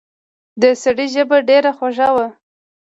[0.61, 2.27] د سړي ژبه ډېره خوږه وه.